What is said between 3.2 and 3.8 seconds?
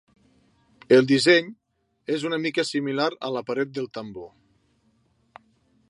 a la paret